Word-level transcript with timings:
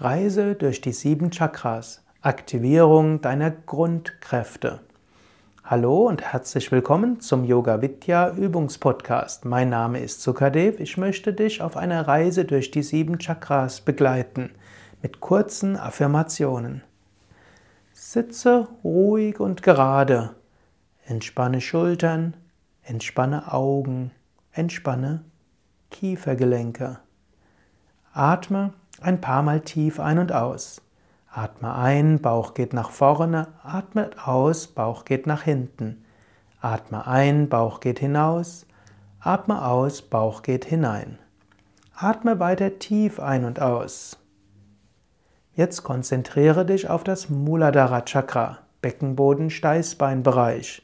Reise 0.00 0.54
durch 0.54 0.80
die 0.80 0.92
sieben 0.92 1.30
Chakras. 1.30 2.04
Aktivierung 2.22 3.20
deiner 3.20 3.50
Grundkräfte. 3.50 4.80
Hallo 5.64 6.06
und 6.06 6.22
herzlich 6.22 6.70
willkommen 6.70 7.20
zum 7.20 7.44
Yoga 7.44 7.82
Vidya 7.82 8.30
Übungspodcast. 8.30 9.44
Mein 9.44 9.70
Name 9.70 10.00
ist 10.00 10.22
Sukadev. 10.22 10.80
Ich 10.80 10.96
möchte 10.96 11.32
dich 11.32 11.62
auf 11.62 11.76
einer 11.76 12.06
Reise 12.06 12.44
durch 12.44 12.70
die 12.70 12.82
sieben 12.82 13.18
Chakras 13.18 13.80
begleiten 13.80 14.50
mit 15.02 15.20
kurzen 15.20 15.76
Affirmationen. 15.76 16.82
Sitze 17.92 18.68
ruhig 18.84 19.40
und 19.40 19.62
gerade. 19.62 20.36
Entspanne 21.04 21.60
Schultern, 21.60 22.34
entspanne 22.82 23.52
Augen, 23.52 24.12
entspanne 24.52 25.24
Kiefergelenke. 25.90 26.98
Atme 28.12 28.72
ein 29.00 29.20
paar 29.20 29.42
Mal 29.42 29.60
tief 29.60 30.00
ein 30.00 30.18
und 30.18 30.32
aus. 30.32 30.82
Atme 31.30 31.74
ein, 31.74 32.20
Bauch 32.20 32.54
geht 32.54 32.72
nach 32.72 32.90
vorne, 32.90 33.48
atme 33.62 34.10
aus, 34.24 34.66
Bauch 34.66 35.04
geht 35.04 35.26
nach 35.26 35.42
hinten. 35.42 36.04
Atme 36.60 37.06
ein, 37.06 37.48
Bauch 37.48 37.80
geht 37.80 38.00
hinaus, 38.00 38.66
atme 39.20 39.64
aus, 39.64 40.02
Bauch 40.02 40.42
geht 40.42 40.64
hinein. 40.64 41.18
Atme 41.94 42.40
weiter 42.40 42.78
tief 42.78 43.20
ein 43.20 43.44
und 43.44 43.60
aus. 43.60 44.18
Jetzt 45.54 45.82
konzentriere 45.82 46.64
dich 46.64 46.88
auf 46.88 47.04
das 47.04 47.28
Muladhara 47.28 48.02
Chakra, 48.02 48.58
Beckenboden-Steißbeinbereich. 48.82 50.82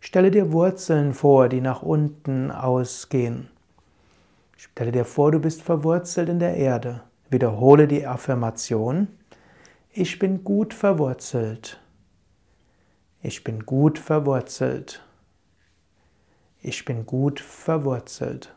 Stelle 0.00 0.30
dir 0.30 0.52
Wurzeln 0.52 1.14
vor, 1.14 1.48
die 1.48 1.60
nach 1.60 1.82
unten 1.82 2.50
ausgehen. 2.50 3.48
Stelle 4.70 4.92
dir 4.92 5.04
vor, 5.04 5.32
du 5.32 5.40
bist 5.40 5.60
verwurzelt 5.60 6.28
in 6.28 6.38
der 6.38 6.56
Erde. 6.56 7.02
Wiederhole 7.30 7.88
die 7.88 8.06
Affirmation. 8.06 9.08
Ich 9.90 10.20
bin 10.20 10.44
gut 10.44 10.72
verwurzelt. 10.72 11.80
Ich 13.22 13.42
bin 13.42 13.66
gut 13.66 13.98
verwurzelt. 13.98 15.04
Ich 16.60 16.84
bin 16.84 17.06
gut 17.06 17.40
verwurzelt. 17.40 18.54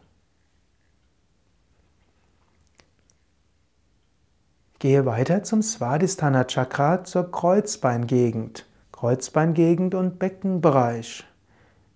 Gehe 4.77 5.07
weiter 5.07 5.41
zum 5.41 5.63
Svadhisthana 5.63 6.43
Chakra 6.43 7.03
zur 7.03 7.31
Kreuzbeingegend. 7.31 8.67
Kreuzbeingegend 8.91 9.95
und 9.95 10.19
Beckenbereich. 10.19 11.23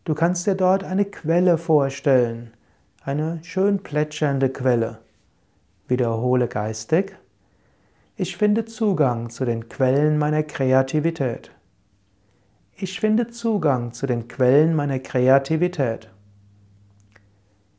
Du 0.03 0.15
kannst 0.15 0.47
dir 0.47 0.55
dort 0.55 0.83
eine 0.83 1.05
Quelle 1.05 1.59
vorstellen, 1.59 2.51
eine 3.01 3.39
schön 3.43 3.81
plätschernde 3.81 4.49
Quelle. 4.49 4.99
Wiederhole 5.87 6.47
geistig. 6.47 7.17
Ich 8.15 8.35
finde 8.35 8.65
Zugang 8.65 9.29
zu 9.29 9.45
den 9.45 9.69
Quellen 9.69 10.17
meiner 10.17 10.43
Kreativität. 10.43 11.51
Ich 12.75 12.99
finde 12.99 13.27
Zugang 13.27 13.93
zu 13.93 14.05
den 14.05 14.27
Quellen 14.27 14.75
meiner 14.75 14.99
Kreativität. 14.99 16.11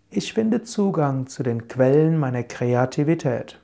Ich 0.08 0.32
finde 0.32 0.62
Zugang 0.62 1.26
zu 1.26 1.42
den 1.42 1.68
Quellen 1.68 2.18
meiner 2.18 2.42
Kreativität. 2.42 3.60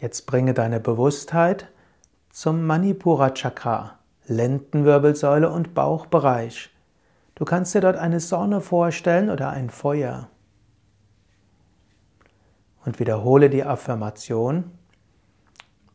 Jetzt 0.00 0.26
bringe 0.26 0.52
deine 0.52 0.80
Bewusstheit 0.80 1.68
zum 2.30 2.64
Manipura 2.66 3.30
Chakra, 3.30 3.98
Lendenwirbelsäule 4.26 5.48
und 5.48 5.74
Bauchbereich. 5.74 6.71
Du 7.42 7.46
kannst 7.46 7.74
dir 7.74 7.80
dort 7.80 7.96
eine 7.96 8.20
Sonne 8.20 8.60
vorstellen 8.60 9.28
oder 9.28 9.50
ein 9.50 9.68
Feuer 9.68 10.28
und 12.84 13.00
wiederhole 13.00 13.50
die 13.50 13.64
Affirmation. 13.64 14.70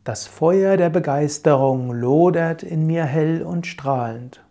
Das 0.04 0.28
Feuer 0.28 0.76
der 0.76 0.90
Begeisterung 0.90 1.94
lodert 1.94 2.64
in 2.64 2.86
mir 2.86 3.06
hell 3.06 3.44
und 3.44 3.66
strahlend. 3.66 4.44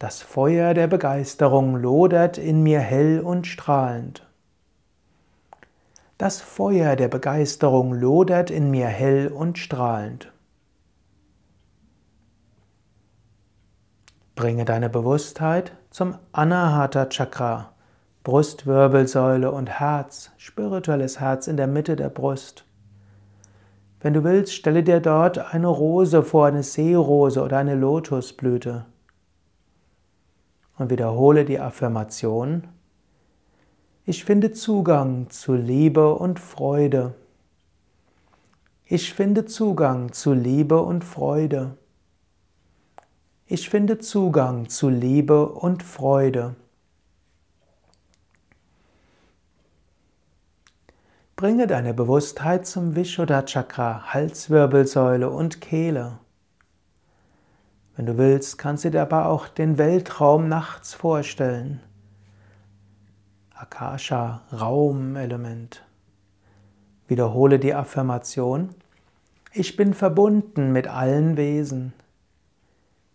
Das 0.00 0.22
Feuer 0.22 0.74
der 0.74 0.88
Begeisterung 0.88 1.76
lodert 1.76 2.36
in 2.36 2.64
mir 2.64 2.80
hell 2.80 3.20
und 3.20 3.46
strahlend. 3.46 4.28
Das 6.18 6.40
Feuer 6.40 6.96
der 6.96 7.06
Begeisterung 7.06 7.94
lodert 7.94 8.50
in 8.50 8.72
mir 8.72 8.88
hell 8.88 9.28
und 9.28 9.56
strahlend. 9.56 10.32
Bringe 14.42 14.64
deine 14.64 14.90
Bewusstheit 14.90 15.70
zum 15.90 16.16
Anahata 16.32 17.06
Chakra, 17.06 17.74
Brustwirbelsäule 18.24 19.52
und 19.52 19.70
Herz, 19.70 20.32
spirituelles 20.36 21.20
Herz 21.20 21.46
in 21.46 21.56
der 21.56 21.68
Mitte 21.68 21.94
der 21.94 22.08
Brust. 22.08 22.64
Wenn 24.00 24.14
du 24.14 24.24
willst, 24.24 24.52
stelle 24.52 24.82
dir 24.82 24.98
dort 24.98 25.38
eine 25.54 25.68
Rose 25.68 26.24
vor, 26.24 26.46
eine 26.46 26.64
Seerose 26.64 27.40
oder 27.40 27.58
eine 27.58 27.76
Lotusblüte. 27.76 28.84
Und 30.76 30.90
wiederhole 30.90 31.44
die 31.44 31.60
Affirmation. 31.60 32.66
Ich 34.06 34.24
finde 34.24 34.50
Zugang 34.50 35.30
zu 35.30 35.54
Liebe 35.54 36.16
und 36.16 36.40
Freude. 36.40 37.14
Ich 38.86 39.14
finde 39.14 39.44
Zugang 39.44 40.12
zu 40.12 40.32
Liebe 40.32 40.82
und 40.82 41.04
Freude. 41.04 41.76
Ich 43.54 43.68
finde 43.68 43.98
Zugang 43.98 44.70
zu 44.70 44.88
Liebe 44.88 45.46
und 45.46 45.82
Freude. 45.82 46.54
Bringe 51.36 51.66
deine 51.66 51.92
Bewusstheit 51.92 52.66
zum 52.66 52.96
Vishuddha 52.96 53.42
Chakra, 53.42 54.14
Halswirbelsäule 54.14 55.28
und 55.28 55.60
Kehle. 55.60 56.18
Wenn 57.94 58.06
du 58.06 58.16
willst, 58.16 58.56
kannst 58.56 58.86
du 58.86 58.90
dir 58.90 59.02
aber 59.02 59.26
auch 59.26 59.48
den 59.48 59.76
Weltraum 59.76 60.48
nachts 60.48 60.94
vorstellen. 60.94 61.82
Akasha, 63.54 64.40
Raumelement. 64.50 65.84
Wiederhole 67.06 67.58
die 67.58 67.74
Affirmation. 67.74 68.70
Ich 69.52 69.76
bin 69.76 69.92
verbunden 69.92 70.72
mit 70.72 70.88
allen 70.88 71.36
Wesen. 71.36 71.92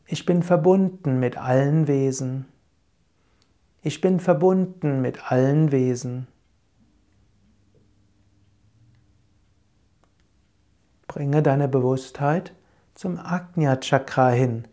Ich 0.10 0.26
bin 0.26 0.42
verbunden 0.42 1.20
mit 1.20 1.38
allen 1.38 1.90
Wesen. 1.90 2.46
Ich 3.82 4.00
bin 4.00 4.22
verbunden 4.22 5.02
mit 5.02 5.30
allen 5.30 5.74
Wesen. 5.74 6.28
Bringe 11.10 11.44
deine 11.44 11.68
Bewusstheit 11.68 12.54
zum 12.96 13.20
Ajna 13.20 13.82
Chakra 13.82 14.30
hin, 14.30 14.66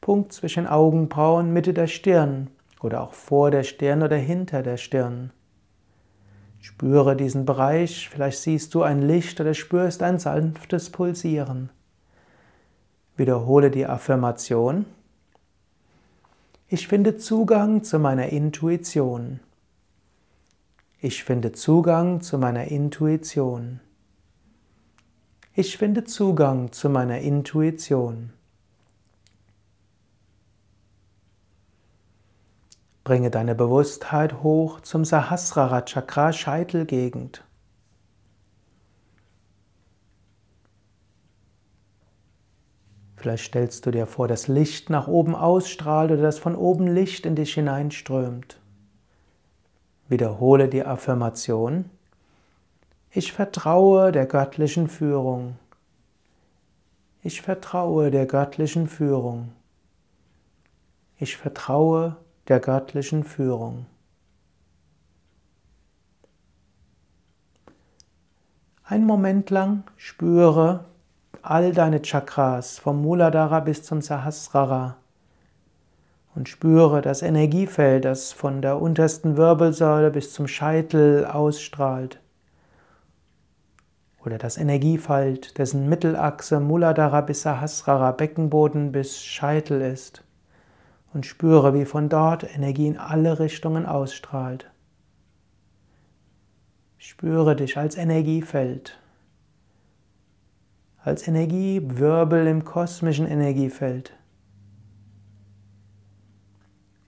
Punkt 0.00 0.32
zwischen 0.32 0.66
Augenbrauen, 0.66 1.52
Mitte 1.52 1.72
der 1.72 1.86
Stirn 1.86 2.50
oder 2.80 3.02
auch 3.02 3.14
vor 3.14 3.52
der 3.52 3.62
Stirn 3.62 4.02
oder 4.02 4.16
hinter 4.16 4.64
der 4.64 4.76
Stirn. 4.76 5.30
Spüre 6.58 7.14
diesen 7.14 7.44
Bereich, 7.44 8.08
vielleicht 8.08 8.40
siehst 8.40 8.74
du 8.74 8.82
ein 8.82 9.02
Licht 9.02 9.40
oder 9.40 9.54
spürst 9.54 10.02
ein 10.02 10.18
sanftes 10.18 10.90
Pulsieren. 10.90 11.70
Wiederhole 13.20 13.70
die 13.70 13.84
Affirmation. 13.84 14.86
Ich 16.68 16.88
finde 16.88 17.18
Zugang 17.18 17.84
zu 17.84 17.98
meiner 17.98 18.30
Intuition. 18.30 19.40
Ich 21.02 21.22
finde 21.22 21.52
Zugang 21.52 22.22
zu 22.22 22.38
meiner 22.38 22.68
Intuition. 22.68 23.80
Ich 25.52 25.76
finde 25.76 26.04
Zugang 26.04 26.72
zu 26.72 26.88
meiner 26.88 27.18
Intuition. 27.18 28.32
Bringe 33.04 33.30
deine 33.30 33.54
Bewusstheit 33.54 34.42
hoch 34.42 34.80
zum 34.80 35.04
Sahasrara 35.04 35.82
Chakra 35.82 36.32
Scheitelgegend. 36.32 37.44
Vielleicht 43.20 43.44
stellst 43.44 43.84
du 43.84 43.90
dir 43.90 44.06
vor, 44.06 44.28
dass 44.28 44.48
Licht 44.48 44.88
nach 44.88 45.06
oben 45.06 45.34
ausstrahlt 45.34 46.10
oder 46.10 46.22
dass 46.22 46.38
von 46.38 46.56
oben 46.56 46.86
Licht 46.86 47.26
in 47.26 47.36
dich 47.36 47.52
hineinströmt. 47.52 48.58
Wiederhole 50.08 50.70
die 50.70 50.86
Affirmation. 50.86 51.90
Ich 53.10 53.34
vertraue 53.34 54.10
der 54.10 54.24
göttlichen 54.24 54.88
Führung. 54.88 55.58
Ich 57.22 57.42
vertraue 57.42 58.10
der 58.10 58.24
göttlichen 58.24 58.88
Führung. 58.88 59.52
Ich 61.18 61.36
vertraue 61.36 62.16
der 62.48 62.58
göttlichen 62.58 63.24
Führung. 63.24 63.84
Ein 68.82 69.04
Moment 69.04 69.50
lang 69.50 69.84
spüre 69.98 70.86
all 71.42 71.72
deine 71.72 72.02
Chakras 72.02 72.78
vom 72.78 73.02
Muladhara 73.02 73.60
bis 73.60 73.82
zum 73.82 74.00
Sahasrara 74.00 74.96
Und 76.34 76.48
spüre 76.48 77.00
das 77.00 77.22
Energiefeld, 77.22 78.04
das 78.04 78.32
von 78.32 78.62
der 78.62 78.80
untersten 78.80 79.36
Wirbelsäule 79.36 80.10
bis 80.10 80.32
zum 80.32 80.46
Scheitel 80.46 81.24
ausstrahlt. 81.24 82.20
Oder 84.24 84.38
das 84.38 84.58
Energiefeld, 84.58 85.58
dessen 85.58 85.88
Mittelachse 85.88 86.60
Muladhara 86.60 87.22
bis 87.22 87.42
Sahasrara 87.42 88.12
Beckenboden 88.12 88.92
bis 88.92 89.22
Scheitel 89.22 89.80
ist. 89.80 90.22
Und 91.12 91.26
spüre, 91.26 91.74
wie 91.74 91.86
von 91.86 92.08
dort 92.08 92.54
Energie 92.54 92.86
in 92.86 92.98
alle 92.98 93.38
Richtungen 93.40 93.86
ausstrahlt. 93.86 94.70
Spüre 96.98 97.56
dich 97.56 97.76
als 97.78 97.96
Energiefeld 97.96 99.00
als 101.02 101.26
Energiewirbel 101.26 102.46
im 102.46 102.64
kosmischen 102.64 103.26
Energiefeld. 103.26 104.12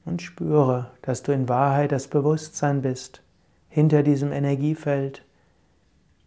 Und 0.04 0.22
spüre, 0.22 0.90
dass 1.02 1.22
du 1.22 1.32
in 1.32 1.48
Wahrheit 1.48 1.92
das 1.92 2.08
Bewusstsein 2.08 2.82
bist, 2.82 3.22
hinter 3.68 4.02
diesem 4.02 4.32
Energiefeld, 4.32 5.24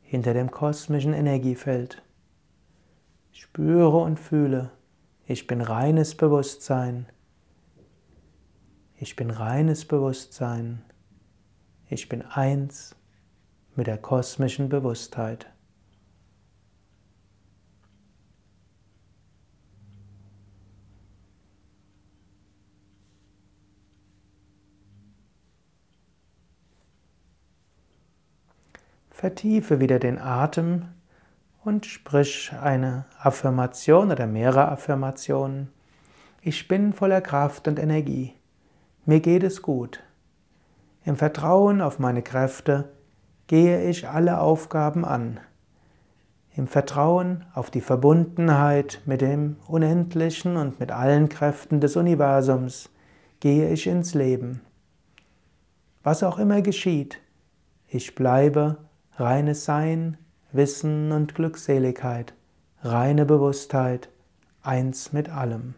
hinter 0.01 0.33
dem 0.33 0.51
kosmischen 0.51 1.13
Energiefeld. 1.13 2.03
Spüre 3.31 3.97
und 3.97 4.19
fühle, 4.19 4.71
ich 5.25 5.47
bin 5.47 5.61
reines 5.61 6.15
Bewusstsein. 6.15 7.07
Ich 8.97 9.15
bin 9.15 9.31
reines 9.31 9.85
Bewusstsein. 9.85 10.83
Ich 11.89 12.07
bin 12.09 12.21
eins 12.21 12.95
mit 13.75 13.87
der 13.87 13.97
kosmischen 13.97 14.69
Bewusstheit. 14.69 15.47
Vertiefe 29.15 29.79
wieder 29.79 29.97
den 29.97 30.19
Atem 30.19 30.89
und 31.63 31.85
sprich 31.85 32.51
eine 32.61 33.05
Affirmation 33.17 34.11
oder 34.11 34.27
mehrere 34.27 34.67
Affirmationen. 34.67 35.69
Ich 36.41 36.67
bin 36.67 36.91
voller 36.91 37.21
Kraft 37.21 37.69
und 37.69 37.79
Energie. 37.79 38.33
Mir 39.05 39.21
geht 39.21 39.43
es 39.43 39.61
gut. 39.61 40.03
Im 41.05 41.15
Vertrauen 41.15 41.79
auf 41.79 41.97
meine 41.97 42.23
Kräfte 42.23 42.89
gehe 43.47 43.89
ich 43.89 44.09
alle 44.09 44.41
Aufgaben 44.41 45.05
an. 45.05 45.39
Im 46.53 46.67
Vertrauen 46.67 47.45
auf 47.53 47.71
die 47.71 47.79
Verbundenheit 47.79 49.01
mit 49.05 49.21
dem 49.21 49.55
Unendlichen 49.65 50.57
und 50.57 50.81
mit 50.81 50.91
allen 50.91 51.29
Kräften 51.29 51.79
des 51.79 51.95
Universums 51.95 52.89
gehe 53.39 53.69
ich 53.71 53.87
ins 53.87 54.13
Leben. 54.13 54.59
Was 56.03 56.21
auch 56.21 56.37
immer 56.37 56.61
geschieht, 56.61 57.21
ich 57.87 58.13
bleibe 58.13 58.84
reines 59.17 59.65
Sein, 59.65 60.17
Wissen 60.51 61.11
und 61.11 61.35
Glückseligkeit, 61.35 62.33
reine 62.81 63.25
Bewusstheit, 63.25 64.09
eins 64.61 65.13
mit 65.13 65.29
allem. 65.29 65.75